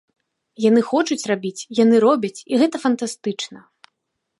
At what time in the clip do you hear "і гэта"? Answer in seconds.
2.53-2.77